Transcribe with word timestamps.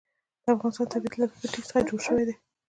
د 0.43 0.45
افغانستان 0.55 0.87
طبیعت 0.93 1.13
له 1.17 1.25
ښتې 1.31 1.59
څخه 1.67 1.87
جوړ 1.87 1.99
شوی 2.07 2.23
دی. 2.27 2.35